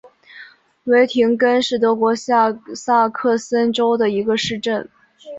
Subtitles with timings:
[0.85, 4.89] 维廷根是德国下萨克森州的一个市镇。